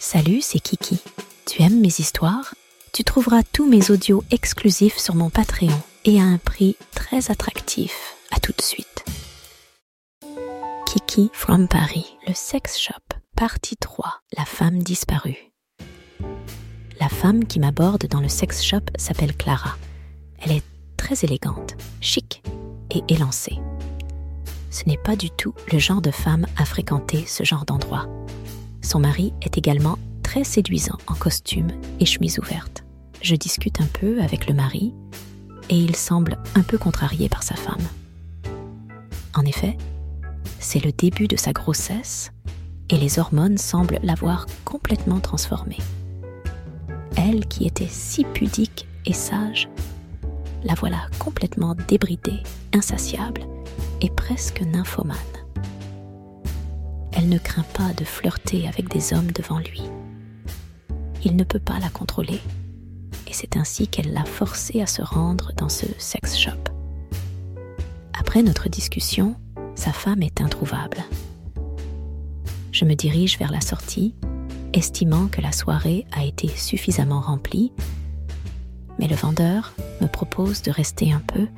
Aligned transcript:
Salut, 0.00 0.40
c'est 0.42 0.60
Kiki. 0.60 1.00
Tu 1.44 1.60
aimes 1.62 1.80
mes 1.80 1.88
histoires? 1.88 2.54
Tu 2.92 3.02
trouveras 3.02 3.42
tous 3.52 3.68
mes 3.68 3.90
audios 3.90 4.22
exclusifs 4.30 4.96
sur 4.96 5.16
mon 5.16 5.28
Patreon 5.28 5.76
et 6.04 6.20
à 6.20 6.24
un 6.24 6.38
prix 6.38 6.76
très 6.94 7.32
attractif. 7.32 8.14
À 8.30 8.38
tout 8.38 8.52
de 8.56 8.62
suite. 8.62 9.04
Kiki 10.86 11.30
from 11.32 11.66
Paris, 11.66 12.06
le 12.28 12.32
sex 12.32 12.78
shop, 12.78 13.16
partie 13.36 13.76
3, 13.76 14.20
la 14.36 14.44
femme 14.44 14.82
disparue. 14.84 15.52
La 17.00 17.08
femme 17.08 17.44
qui 17.46 17.58
m'aborde 17.58 18.06
dans 18.06 18.20
le 18.20 18.28
sex 18.28 18.62
shop 18.62 18.84
s'appelle 18.96 19.36
Clara. 19.36 19.76
Elle 20.38 20.52
est 20.52 20.64
très 20.96 21.24
élégante, 21.24 21.74
chic 22.00 22.42
et 22.90 23.02
élancée. 23.08 23.58
Ce 24.70 24.84
n'est 24.84 24.96
pas 24.96 25.16
du 25.16 25.30
tout 25.30 25.54
le 25.72 25.78
genre 25.78 26.02
de 26.02 26.12
femme 26.12 26.46
à 26.56 26.64
fréquenter 26.64 27.26
ce 27.26 27.42
genre 27.42 27.64
d'endroit. 27.64 28.06
Son 28.88 29.00
mari 29.00 29.34
est 29.42 29.58
également 29.58 29.98
très 30.22 30.44
séduisant 30.44 30.96
en 31.08 31.14
costume 31.14 31.68
et 32.00 32.06
chemise 32.06 32.38
ouverte. 32.38 32.84
Je 33.20 33.34
discute 33.34 33.82
un 33.82 33.86
peu 33.86 34.22
avec 34.22 34.48
le 34.48 34.54
mari 34.54 34.94
et 35.68 35.76
il 35.76 35.94
semble 35.94 36.38
un 36.54 36.62
peu 36.62 36.78
contrarié 36.78 37.28
par 37.28 37.42
sa 37.42 37.54
femme. 37.54 37.86
En 39.34 39.44
effet, 39.44 39.76
c'est 40.58 40.82
le 40.82 40.90
début 40.90 41.28
de 41.28 41.36
sa 41.36 41.52
grossesse 41.52 42.32
et 42.88 42.96
les 42.96 43.18
hormones 43.18 43.58
semblent 43.58 44.00
l'avoir 44.02 44.46
complètement 44.64 45.20
transformée. 45.20 45.82
Elle 47.14 47.46
qui 47.46 47.66
était 47.66 47.90
si 47.90 48.24
pudique 48.24 48.88
et 49.04 49.12
sage, 49.12 49.68
la 50.64 50.72
voilà 50.72 51.08
complètement 51.18 51.76
débridée, 51.88 52.42
insatiable 52.72 53.42
et 54.00 54.08
presque 54.08 54.62
nymphomane 54.62 55.37
elle 57.18 57.28
ne 57.28 57.38
craint 57.38 57.66
pas 57.74 57.92
de 57.94 58.04
flirter 58.04 58.68
avec 58.68 58.88
des 58.88 59.12
hommes 59.12 59.32
devant 59.32 59.58
lui. 59.58 59.82
Il 61.24 61.34
ne 61.34 61.42
peut 61.42 61.58
pas 61.58 61.80
la 61.80 61.88
contrôler, 61.88 62.40
et 63.26 63.32
c'est 63.32 63.56
ainsi 63.56 63.88
qu'elle 63.88 64.12
l'a 64.12 64.24
forcé 64.24 64.80
à 64.80 64.86
se 64.86 65.02
rendre 65.02 65.52
dans 65.56 65.68
ce 65.68 65.86
sex 65.98 66.38
shop. 66.38 66.70
Après 68.16 68.44
notre 68.44 68.68
discussion, 68.68 69.34
sa 69.74 69.92
femme 69.92 70.22
est 70.22 70.40
introuvable. 70.40 70.98
Je 72.70 72.84
me 72.84 72.94
dirige 72.94 73.36
vers 73.36 73.50
la 73.50 73.60
sortie, 73.60 74.14
estimant 74.72 75.26
que 75.26 75.40
la 75.40 75.50
soirée 75.50 76.06
a 76.12 76.24
été 76.24 76.46
suffisamment 76.46 77.20
remplie, 77.20 77.72
mais 79.00 79.08
le 79.08 79.16
vendeur 79.16 79.74
me 80.00 80.06
propose 80.06 80.62
de 80.62 80.70
rester 80.70 81.12
un 81.12 81.22
peu 81.26 81.48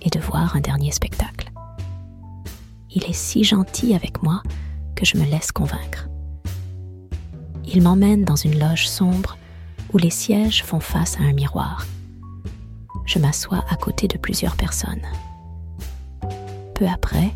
et 0.00 0.10
de 0.10 0.20
voir 0.20 0.54
un 0.54 0.60
dernier 0.60 0.92
spectacle. 0.92 1.50
Il 2.94 3.02
est 3.04 3.12
si 3.12 3.42
gentil 3.42 3.94
avec 3.94 4.22
moi 4.22 4.44
que 4.98 5.06
je 5.06 5.16
me 5.16 5.24
laisse 5.24 5.52
convaincre. 5.52 6.08
Il 7.64 7.82
m'emmène 7.82 8.24
dans 8.24 8.34
une 8.34 8.58
loge 8.58 8.88
sombre 8.88 9.38
où 9.92 9.98
les 9.98 10.10
sièges 10.10 10.64
font 10.64 10.80
face 10.80 11.20
à 11.20 11.22
un 11.22 11.32
miroir. 11.32 11.86
Je 13.06 13.20
m'assois 13.20 13.64
à 13.70 13.76
côté 13.76 14.08
de 14.08 14.18
plusieurs 14.18 14.56
personnes. 14.56 15.06
Peu 16.74 16.88
après, 16.88 17.32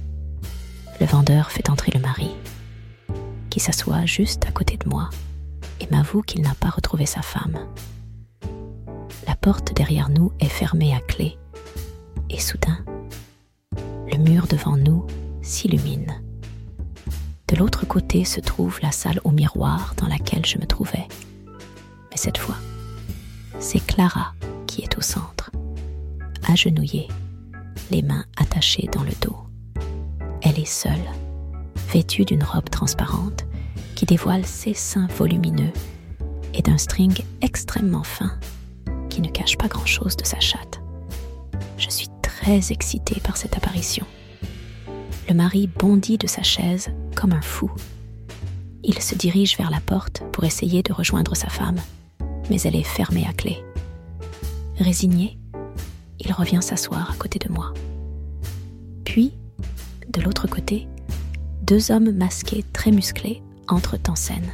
le 1.00 1.06
vendeur 1.06 1.52
fait 1.52 1.70
entrer 1.70 1.92
le 1.94 2.00
mari, 2.00 2.32
qui 3.48 3.60
s'assoit 3.60 4.06
juste 4.06 4.44
à 4.46 4.50
côté 4.50 4.76
de 4.76 4.88
moi 4.88 5.08
et 5.80 5.86
m'avoue 5.88 6.22
qu'il 6.22 6.42
n'a 6.42 6.54
pas 6.54 6.70
retrouvé 6.70 7.06
sa 7.06 7.22
femme. 7.22 7.68
La 9.28 9.36
porte 9.36 9.72
derrière 9.72 10.10
nous 10.10 10.32
est 10.40 10.48
fermée 10.48 10.96
à 10.96 11.00
clé 11.00 11.38
et 12.28 12.40
soudain, 12.40 12.84
le 14.10 14.18
mur 14.18 14.48
devant 14.48 14.76
nous 14.76 15.06
s'illumine. 15.42 16.21
De 17.52 17.58
l'autre 17.58 17.84
côté 17.84 18.24
se 18.24 18.40
trouve 18.40 18.80
la 18.80 18.92
salle 18.92 19.20
au 19.24 19.30
miroir 19.30 19.94
dans 19.98 20.06
laquelle 20.06 20.46
je 20.46 20.56
me 20.56 20.64
trouvais. 20.64 21.06
Mais 22.10 22.16
cette 22.16 22.38
fois, 22.38 22.56
c'est 23.58 23.84
Clara 23.86 24.32
qui 24.66 24.80
est 24.80 24.96
au 24.96 25.02
centre, 25.02 25.50
agenouillée, 26.48 27.08
les 27.90 28.00
mains 28.00 28.24
attachées 28.38 28.88
dans 28.90 29.02
le 29.02 29.12
dos. 29.20 29.36
Elle 30.40 30.58
est 30.58 30.64
seule, 30.64 31.04
vêtue 31.92 32.24
d'une 32.24 32.42
robe 32.42 32.70
transparente 32.70 33.44
qui 33.96 34.06
dévoile 34.06 34.46
ses 34.46 34.72
seins 34.72 35.08
volumineux 35.18 35.72
et 36.54 36.62
d'un 36.62 36.78
string 36.78 37.22
extrêmement 37.42 38.02
fin 38.02 38.32
qui 39.10 39.20
ne 39.20 39.28
cache 39.28 39.58
pas 39.58 39.68
grand-chose 39.68 40.16
de 40.16 40.24
sa 40.24 40.40
chatte. 40.40 40.80
Je 41.76 41.90
suis 41.90 42.08
très 42.22 42.72
excitée 42.72 43.20
par 43.20 43.36
cette 43.36 43.58
apparition. 43.58 44.06
Le 45.28 45.34
mari 45.34 45.66
bondit 45.66 46.16
de 46.16 46.26
sa 46.26 46.42
chaise 46.42 46.90
comme 47.14 47.32
un 47.32 47.42
fou. 47.42 47.70
Il 48.84 49.00
se 49.00 49.14
dirige 49.14 49.56
vers 49.56 49.70
la 49.70 49.80
porte 49.80 50.22
pour 50.32 50.44
essayer 50.44 50.82
de 50.82 50.92
rejoindre 50.92 51.36
sa 51.36 51.48
femme, 51.48 51.80
mais 52.50 52.60
elle 52.62 52.76
est 52.76 52.82
fermée 52.82 53.26
à 53.28 53.32
clé. 53.32 53.62
Résigné, 54.78 55.38
il 56.18 56.32
revient 56.32 56.62
s'asseoir 56.62 57.10
à 57.10 57.14
côté 57.14 57.38
de 57.38 57.52
moi. 57.52 57.72
Puis, 59.04 59.32
de 60.08 60.20
l'autre 60.20 60.48
côté, 60.48 60.88
deux 61.62 61.92
hommes 61.92 62.10
masqués 62.10 62.64
très 62.72 62.90
musclés 62.90 63.42
entrent 63.68 63.98
en 64.08 64.16
scène. 64.16 64.52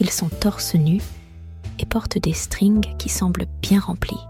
Ils 0.00 0.10
sont 0.10 0.28
torse 0.28 0.74
nus 0.74 1.02
et 1.78 1.86
portent 1.86 2.18
des 2.18 2.32
strings 2.32 2.96
qui 2.98 3.08
semblent 3.08 3.46
bien 3.62 3.80
remplis. 3.80 4.20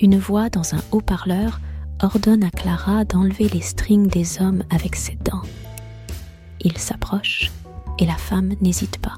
Une 0.00 0.18
voix 0.18 0.48
dans 0.50 0.74
un 0.74 0.80
haut-parleur 0.90 1.60
ordonne 2.00 2.44
à 2.44 2.50
Clara 2.50 3.04
d'enlever 3.04 3.48
les 3.48 3.60
strings 3.60 4.08
des 4.08 4.40
hommes 4.40 4.64
avec 4.70 4.96
ses 4.96 5.16
dents. 5.24 5.42
Il 6.62 6.78
s'approche 6.78 7.50
et 7.98 8.06
la 8.06 8.16
femme 8.16 8.54
n'hésite 8.60 8.98
pas. 8.98 9.16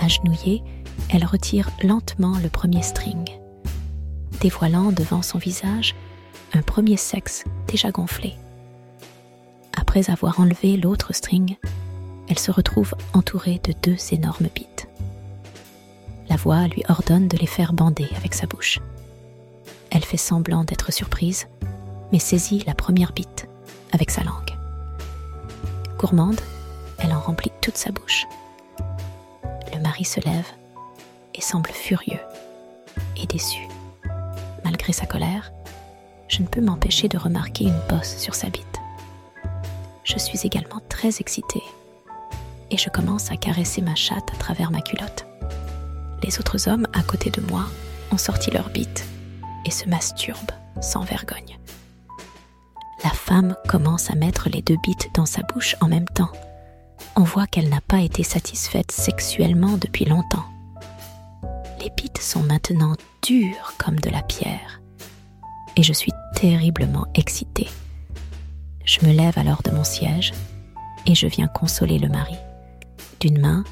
Agenouillée, 0.00 0.62
elle 1.10 1.24
retire 1.24 1.70
lentement 1.82 2.38
le 2.42 2.48
premier 2.48 2.82
string, 2.82 3.24
dévoilant 4.40 4.92
devant 4.92 5.22
son 5.22 5.38
visage 5.38 5.94
un 6.54 6.62
premier 6.62 6.96
sexe 6.96 7.44
déjà 7.66 7.90
gonflé. 7.90 8.34
Après 9.76 10.10
avoir 10.10 10.40
enlevé 10.40 10.76
l'autre 10.76 11.14
string, 11.14 11.56
elle 12.28 12.38
se 12.38 12.50
retrouve 12.50 12.94
entourée 13.14 13.60
de 13.64 13.72
deux 13.82 13.96
énormes 14.12 14.48
bites. 14.54 14.88
La 16.28 16.36
voix 16.36 16.66
lui 16.66 16.82
ordonne 16.88 17.28
de 17.28 17.38
les 17.38 17.46
faire 17.46 17.72
bander 17.72 18.08
avec 18.16 18.34
sa 18.34 18.46
bouche. 18.46 18.80
Elle 19.90 20.04
fait 20.04 20.18
semblant 20.18 20.64
d'être 20.64 20.92
surprise, 20.92 21.46
mais 22.12 22.18
saisit 22.18 22.64
la 22.66 22.74
première 22.74 23.12
bite 23.12 23.48
avec 23.92 24.10
sa 24.10 24.22
langue. 24.24 24.47
Gourmande, 25.98 26.40
elle 26.98 27.12
en 27.12 27.18
remplit 27.18 27.50
toute 27.60 27.76
sa 27.76 27.90
bouche. 27.90 28.24
Le 29.74 29.80
mari 29.80 30.04
se 30.04 30.20
lève 30.20 30.46
et 31.34 31.40
semble 31.40 31.70
furieux 31.70 32.20
et 33.16 33.26
déçu. 33.26 33.66
Malgré 34.64 34.92
sa 34.92 35.06
colère, 35.06 35.50
je 36.28 36.40
ne 36.42 36.46
peux 36.46 36.60
m'empêcher 36.60 37.08
de 37.08 37.18
remarquer 37.18 37.64
une 37.64 37.80
bosse 37.88 38.16
sur 38.16 38.36
sa 38.36 38.48
bite. 38.48 38.64
Je 40.04 40.18
suis 40.18 40.38
également 40.44 40.80
très 40.88 41.08
excitée 41.18 41.64
et 42.70 42.76
je 42.76 42.90
commence 42.90 43.32
à 43.32 43.36
caresser 43.36 43.82
ma 43.82 43.96
chatte 43.96 44.30
à 44.32 44.36
travers 44.36 44.70
ma 44.70 44.82
culotte. 44.82 45.26
Les 46.22 46.38
autres 46.38 46.68
hommes 46.68 46.86
à 46.92 47.02
côté 47.02 47.30
de 47.30 47.40
moi 47.40 47.64
ont 48.12 48.18
sorti 48.18 48.52
leur 48.52 48.70
bite 48.70 49.04
et 49.64 49.72
se 49.72 49.88
masturbent 49.88 50.52
sans 50.80 51.02
vergogne 51.02 51.58
la 53.08 53.14
femme 53.14 53.56
commence 53.66 54.10
à 54.10 54.14
mettre 54.16 54.50
les 54.50 54.60
deux 54.60 54.76
bites 54.82 55.08
dans 55.14 55.24
sa 55.24 55.40
bouche 55.40 55.76
en 55.80 55.88
même 55.88 56.04
temps. 56.04 56.30
On 57.16 57.22
voit 57.22 57.46
qu'elle 57.46 57.70
n'a 57.70 57.80
pas 57.80 58.02
été 58.02 58.22
satisfaite 58.22 58.92
sexuellement 58.92 59.78
depuis 59.78 60.04
longtemps. 60.04 60.44
Les 61.80 61.88
bites 61.88 62.20
sont 62.20 62.42
maintenant 62.42 62.96
dures 63.26 63.72
comme 63.78 63.98
de 63.98 64.10
la 64.10 64.20
pierre. 64.20 64.82
Et 65.76 65.82
je 65.82 65.94
suis 65.94 66.12
terriblement 66.34 67.06
excitée. 67.14 67.68
Je 68.84 69.06
me 69.06 69.12
lève 69.14 69.38
alors 69.38 69.62
de 69.62 69.70
mon 69.70 69.84
siège 69.84 70.34
et 71.06 71.14
je 71.14 71.28
viens 71.28 71.48
consoler 71.48 71.98
le 71.98 72.08
mari. 72.10 72.36
D'une 73.20 73.40
main, 73.40 73.64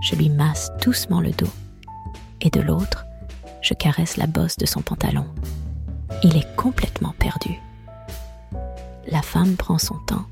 je 0.00 0.14
lui 0.14 0.30
masse 0.30 0.70
doucement 0.80 1.20
le 1.20 1.32
dos 1.32 1.50
et 2.40 2.50
de 2.50 2.60
l'autre, 2.60 3.04
je 3.62 3.74
caresse 3.74 4.16
la 4.16 4.28
bosse 4.28 4.58
de 4.58 4.66
son 4.66 4.80
pantalon. 4.80 5.26
Il 6.22 6.36
est 6.36 6.54
complètement 6.54 7.16
perdu 7.18 7.60
la 9.08 9.22
femme 9.22 9.56
prend 9.56 9.78
son 9.78 9.96
temps 10.06 10.26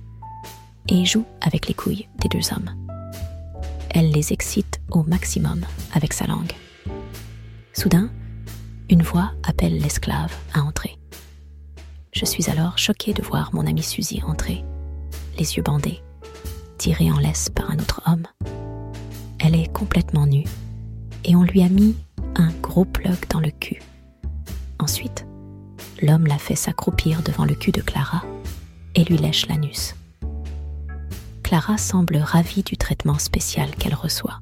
et 0.88 1.04
joue 1.04 1.24
avec 1.40 1.66
les 1.66 1.74
couilles 1.74 2.08
des 2.20 2.28
deux 2.28 2.52
hommes. 2.52 2.70
Elle 3.90 4.10
les 4.10 4.32
excite 4.32 4.80
au 4.90 5.02
maximum 5.04 5.64
avec 5.92 6.12
sa 6.12 6.26
langue. 6.26 6.52
Soudain, 7.72 8.10
une 8.90 9.02
voix 9.02 9.32
appelle 9.44 9.78
l'esclave 9.78 10.34
à 10.52 10.62
entrer. 10.62 10.98
Je 12.12 12.24
suis 12.24 12.50
alors 12.50 12.78
choquée 12.78 13.12
de 13.12 13.22
voir 13.22 13.54
mon 13.54 13.66
amie 13.66 13.82
Suzy 13.82 14.22
entrer, 14.22 14.64
les 15.38 15.56
yeux 15.56 15.62
bandés, 15.62 16.02
tirée 16.78 17.10
en 17.10 17.18
laisse 17.18 17.48
par 17.48 17.70
un 17.70 17.78
autre 17.78 18.02
homme. 18.06 18.26
Elle 19.38 19.54
est 19.54 19.72
complètement 19.72 20.26
nue 20.26 20.44
et 21.24 21.36
on 21.36 21.42
lui 21.42 21.62
a 21.62 21.68
mis 21.68 21.96
un 22.36 22.50
gros 22.62 22.84
plug 22.84 23.28
dans 23.30 23.40
le 23.40 23.50
cul. 23.50 23.80
Ensuite, 24.78 25.26
l'homme 26.02 26.26
l'a 26.26 26.38
fait 26.38 26.56
s'accroupir 26.56 27.22
devant 27.22 27.44
le 27.44 27.54
cul 27.54 27.72
de 27.72 27.80
Clara 27.80 28.22
et 28.94 29.04
lui 29.04 29.16
lèche 29.16 29.46
l'anus. 29.48 29.94
Clara 31.42 31.78
semble 31.78 32.16
ravie 32.16 32.62
du 32.62 32.76
traitement 32.76 33.18
spécial 33.18 33.70
qu'elle 33.76 33.94
reçoit. 33.94 34.40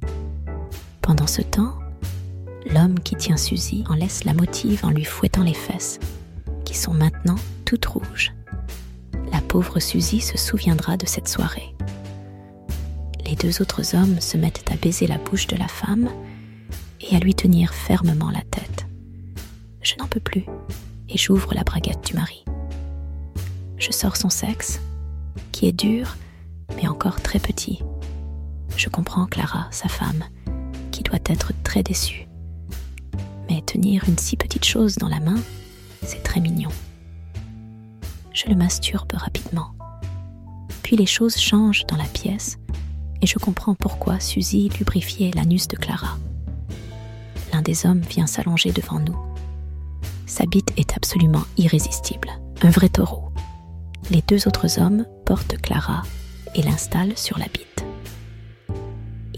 Pendant 1.00 1.26
ce 1.26 1.42
temps, 1.42 1.74
l'homme 2.70 3.00
qui 3.00 3.16
tient 3.16 3.36
Suzy 3.36 3.84
en 3.88 3.94
laisse 3.94 4.24
la 4.24 4.34
motive 4.34 4.84
en 4.84 4.90
lui 4.90 5.04
fouettant 5.04 5.42
les 5.42 5.54
fesses, 5.54 5.98
qui 6.64 6.76
sont 6.76 6.94
maintenant 6.94 7.36
toutes 7.64 7.86
rouges. 7.86 8.32
La 9.32 9.40
pauvre 9.40 9.80
Suzy 9.80 10.20
se 10.20 10.38
souviendra 10.38 10.96
de 10.96 11.06
cette 11.06 11.28
soirée. 11.28 11.74
Les 13.26 13.34
deux 13.34 13.62
autres 13.62 13.94
hommes 13.94 14.20
se 14.20 14.36
mettent 14.36 14.70
à 14.70 14.76
baiser 14.76 15.06
la 15.06 15.18
bouche 15.18 15.46
de 15.46 15.56
la 15.56 15.68
femme 15.68 16.08
et 17.00 17.16
à 17.16 17.18
lui 17.18 17.34
tenir 17.34 17.74
fermement 17.74 18.30
la 18.30 18.42
tête. 18.42 18.86
Je 19.82 19.94
n'en 19.98 20.06
peux 20.06 20.20
plus 20.20 20.44
et 21.08 21.18
j'ouvre 21.18 21.54
la 21.54 21.64
braguette 21.64 22.06
du 22.06 22.14
mari. 22.14 22.44
Je 23.82 23.90
sors 23.90 24.16
son 24.16 24.30
sexe, 24.30 24.80
qui 25.50 25.66
est 25.66 25.72
dur, 25.72 26.16
mais 26.76 26.86
encore 26.86 27.20
très 27.20 27.40
petit. 27.40 27.80
Je 28.76 28.88
comprends 28.88 29.26
Clara, 29.26 29.66
sa 29.72 29.88
femme, 29.88 30.22
qui 30.92 31.02
doit 31.02 31.18
être 31.26 31.50
très 31.64 31.82
déçue. 31.82 32.28
Mais 33.50 33.60
tenir 33.62 34.04
une 34.08 34.18
si 34.18 34.36
petite 34.36 34.64
chose 34.64 34.98
dans 34.98 35.08
la 35.08 35.18
main, 35.18 35.40
c'est 36.00 36.22
très 36.22 36.38
mignon. 36.38 36.68
Je 38.32 38.46
le 38.46 38.54
masturbe 38.54 39.14
rapidement. 39.14 39.72
Puis 40.84 40.94
les 40.94 41.04
choses 41.04 41.36
changent 41.36 41.84
dans 41.88 41.96
la 41.96 42.04
pièce 42.04 42.58
et 43.20 43.26
je 43.26 43.40
comprends 43.40 43.74
pourquoi 43.74 44.20
Suzy 44.20 44.68
lubrifiait 44.78 45.32
l'anus 45.34 45.66
de 45.66 45.76
Clara. 45.76 46.18
L'un 47.52 47.62
des 47.62 47.84
hommes 47.84 48.02
vient 48.02 48.28
s'allonger 48.28 48.70
devant 48.70 49.00
nous. 49.00 49.18
Sa 50.26 50.46
bite 50.46 50.72
est 50.76 50.96
absolument 50.96 51.42
irrésistible, 51.56 52.28
un 52.62 52.70
vrai 52.70 52.88
taureau. 52.88 53.31
Les 54.12 54.20
deux 54.28 54.46
autres 54.46 54.78
hommes 54.78 55.06
portent 55.24 55.56
Clara 55.62 56.02
et 56.54 56.60
l'installent 56.60 57.16
sur 57.16 57.38
la 57.38 57.46
bite. 57.46 57.82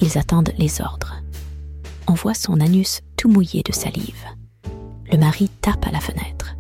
Ils 0.01 0.19
attendent 0.19 0.53
les 0.59 0.81
ordres. 0.81 1.23
On 2.09 2.15
voit 2.15 2.35
son 2.35 2.59
anus 2.59 3.01
tout 3.17 3.29
mouillé 3.29 3.63
de 3.63 3.73
salive. 3.73 4.25
Le 5.13 5.17
mari 5.17 5.49
tape 5.61 5.87
à 5.87 5.93
la 5.93 6.01
fenêtre. 6.01 6.57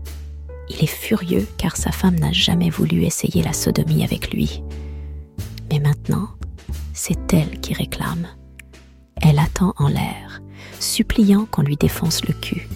Il 0.70 0.76
est 0.76 0.86
furieux 0.86 1.44
car 1.58 1.76
sa 1.76 1.90
femme 1.90 2.14
n'a 2.14 2.30
jamais 2.30 2.70
voulu 2.70 3.02
essayer 3.02 3.42
la 3.42 3.52
sodomie 3.52 4.04
avec 4.04 4.32
lui. 4.32 4.62
Mais 5.72 5.80
maintenant, 5.80 6.28
c'est 6.92 7.32
elle 7.34 7.58
qui 7.58 7.74
réclame. 7.74 8.28
Elle 9.22 9.40
attend 9.40 9.74
en 9.76 9.88
l'air, 9.88 10.40
suppliant 10.78 11.46
qu'on 11.46 11.62
lui 11.62 11.76
défonce 11.76 12.24
le 12.28 12.34
cul. 12.34 12.68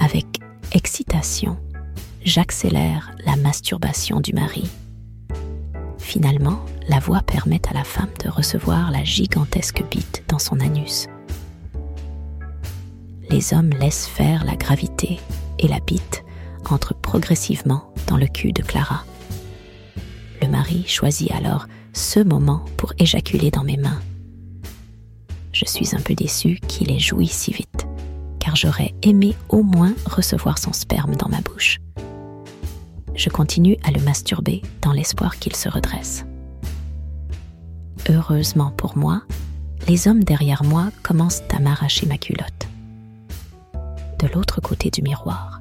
Avec 0.00 0.26
excitation, 0.70 1.58
j'accélère 2.26 3.12
la 3.24 3.36
masturbation 3.36 4.20
du 4.20 4.32
mari. 4.32 4.68
Finalement, 5.98 6.58
la 6.88 6.98
voix 6.98 7.22
permet 7.22 7.60
à 7.70 7.72
la 7.72 7.84
femme 7.84 8.10
de 8.22 8.28
recevoir 8.28 8.90
la 8.90 9.04
gigantesque 9.04 9.84
bite 9.88 10.24
dans 10.28 10.40
son 10.40 10.58
anus. 10.58 11.06
Les 13.30 13.54
hommes 13.54 13.70
laissent 13.70 14.08
faire 14.08 14.44
la 14.44 14.56
gravité 14.56 15.20
et 15.60 15.68
la 15.68 15.78
bite 15.78 16.24
entre 16.68 16.94
progressivement 16.94 17.92
dans 18.08 18.16
le 18.16 18.26
cul 18.26 18.52
de 18.52 18.62
Clara. 18.62 19.04
Le 20.42 20.48
mari 20.48 20.84
choisit 20.88 21.30
alors 21.30 21.66
ce 21.92 22.18
moment 22.18 22.64
pour 22.76 22.92
éjaculer 22.98 23.52
dans 23.52 23.64
mes 23.64 23.76
mains. 23.76 24.00
Je 25.52 25.64
suis 25.64 25.94
un 25.94 26.00
peu 26.00 26.14
déçue 26.14 26.58
qu'il 26.66 26.90
ait 26.90 26.98
joui 26.98 27.28
si 27.28 27.52
vite, 27.52 27.86
car 28.40 28.56
j'aurais 28.56 28.94
aimé 29.02 29.36
au 29.48 29.62
moins 29.62 29.94
recevoir 30.06 30.58
son 30.58 30.72
sperme 30.72 31.14
dans 31.14 31.28
ma 31.28 31.40
bouche. 31.40 31.78
Je 33.16 33.30
continue 33.30 33.76
à 33.82 33.90
le 33.90 34.00
masturber 34.00 34.62
dans 34.82 34.92
l'espoir 34.92 35.38
qu'il 35.38 35.56
se 35.56 35.68
redresse. 35.68 36.24
Heureusement 38.08 38.70
pour 38.70 38.96
moi, 38.96 39.22
les 39.88 40.06
hommes 40.06 40.22
derrière 40.22 40.62
moi 40.62 40.90
commencent 41.02 41.42
à 41.50 41.58
m'arracher 41.58 42.06
ma 42.06 42.18
culotte. 42.18 42.68
De 44.18 44.26
l'autre 44.34 44.60
côté 44.60 44.90
du 44.90 45.02
miroir, 45.02 45.60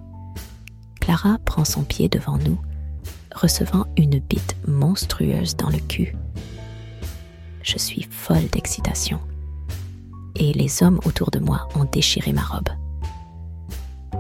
Clara 1.00 1.38
prend 1.46 1.66
son 1.66 1.84
pied 1.84 2.10
devant 2.10 2.38
nous 2.38 2.60
recevant 3.36 3.86
une 3.98 4.20
bite 4.20 4.56
monstrueuse 4.68 5.56
dans 5.56 5.70
le 5.70 5.80
cul. 5.80 6.16
Je 7.62 7.78
suis 7.78 8.08
folle 8.10 8.48
d'excitation. 8.52 9.20
Et 10.36 10.54
les 10.54 10.84
hommes 10.84 11.00
autour 11.06 11.32
de 11.32 11.40
moi 11.40 11.68
ont 11.76 11.86
déchiré 11.86 12.34
ma 12.34 12.44
robe. 12.44 12.70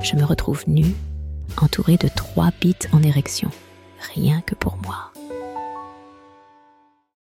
Je 0.01 0.15
me 0.15 0.23
retrouve 0.23 0.63
nue, 0.67 0.95
entourée 1.57 1.97
de 1.97 2.07
trois 2.07 2.51
bites 2.61 2.89
en 2.91 3.03
érection, 3.03 3.49
rien 4.13 4.41
que 4.41 4.54